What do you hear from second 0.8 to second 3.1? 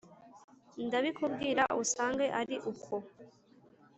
Ndabikubwira usange ari ukwo!